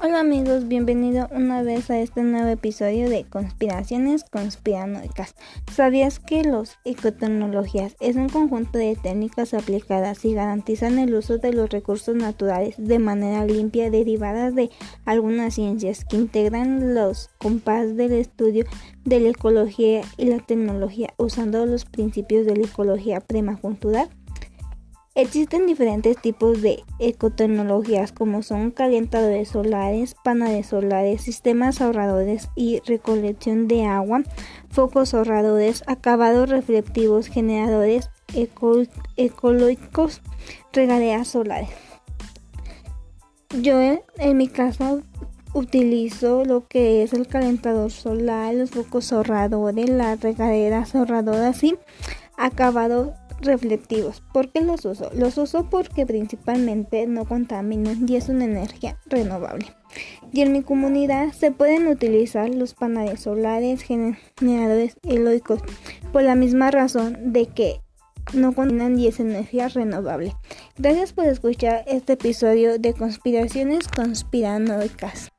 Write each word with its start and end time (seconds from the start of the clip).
Hola 0.00 0.20
amigos, 0.20 0.68
bienvenido 0.68 1.28
una 1.32 1.64
vez 1.64 1.90
a 1.90 1.98
este 1.98 2.22
nuevo 2.22 2.46
episodio 2.46 3.10
de 3.10 3.24
Conspiraciones 3.24 4.22
Conspiranoicas. 4.22 5.34
¿Sabías 5.72 6.20
que 6.20 6.44
los 6.44 6.78
ecotecnologías 6.84 7.96
es 7.98 8.14
un 8.14 8.28
conjunto 8.28 8.78
de 8.78 8.94
técnicas 8.94 9.54
aplicadas 9.54 10.24
y 10.24 10.34
garantizan 10.34 11.00
el 11.00 11.16
uso 11.16 11.38
de 11.38 11.52
los 11.52 11.70
recursos 11.70 12.14
naturales 12.14 12.76
de 12.78 13.00
manera 13.00 13.44
limpia 13.44 13.90
derivadas 13.90 14.54
de 14.54 14.70
algunas 15.04 15.54
ciencias 15.54 16.04
que 16.04 16.16
integran 16.16 16.94
los 16.94 17.30
compás 17.38 17.96
del 17.96 18.12
estudio 18.12 18.66
de 19.04 19.18
la 19.18 19.30
ecología 19.30 20.02
y 20.16 20.26
la 20.26 20.38
tecnología 20.38 21.12
usando 21.16 21.66
los 21.66 21.86
principios 21.86 22.46
de 22.46 22.54
la 22.54 22.66
ecología 22.66 23.18
permacultural? 23.18 24.08
Existen 25.18 25.66
diferentes 25.66 26.16
tipos 26.16 26.62
de 26.62 26.84
ecotecnologías 27.00 28.12
como 28.12 28.44
son 28.44 28.70
calentadores 28.70 29.48
solares, 29.48 30.14
paneles 30.14 30.68
solares, 30.68 31.22
sistemas 31.22 31.80
ahorradores 31.80 32.50
y 32.54 32.78
recolección 32.86 33.66
de 33.66 33.84
agua, 33.84 34.22
focos 34.70 35.14
ahorradores, 35.14 35.82
acabados 35.88 36.48
reflectivos, 36.48 37.26
generadores 37.26 38.10
ecológicos, 39.16 40.22
regaderas 40.72 41.26
solares. 41.26 41.70
Yo 43.60 43.80
en 43.80 44.36
mi 44.36 44.46
caso 44.46 45.02
utilizo 45.52 46.44
lo 46.44 46.68
que 46.68 47.02
es 47.02 47.12
el 47.12 47.26
calentador 47.26 47.90
solar, 47.90 48.54
los 48.54 48.70
focos 48.70 49.12
ahorradores, 49.12 49.90
las 49.90 50.20
regaderas 50.20 50.94
ahorradoras 50.94 51.64
y 51.64 51.76
acabados 52.36 53.10
reflectivos. 53.40 54.22
¿Por 54.32 54.50
qué 54.50 54.60
los 54.60 54.84
uso? 54.84 55.10
Los 55.14 55.38
uso 55.38 55.68
porque 55.70 56.06
principalmente 56.06 57.06
no 57.06 57.24
contaminan 57.24 58.06
y 58.08 58.16
es 58.16 58.28
una 58.28 58.44
energía 58.44 58.98
renovable. 59.06 59.66
Y 60.32 60.42
en 60.42 60.52
mi 60.52 60.62
comunidad 60.62 61.32
se 61.32 61.50
pueden 61.50 61.86
utilizar 61.88 62.48
los 62.50 62.74
paneles 62.74 63.20
solares, 63.20 63.82
generadores 63.82 64.96
eólicos, 65.02 65.60
por 66.12 66.22
la 66.22 66.34
misma 66.34 66.70
razón 66.70 67.32
de 67.32 67.46
que 67.46 67.80
no 68.34 68.54
contaminan 68.54 68.98
y 68.98 69.06
es 69.06 69.20
energía 69.20 69.68
renovable. 69.68 70.34
Gracias 70.76 71.12
por 71.12 71.24
escuchar 71.24 71.84
este 71.86 72.14
episodio 72.14 72.78
de 72.78 72.92
Conspiraciones 72.92 73.88
Conspiranoicas. 73.88 75.30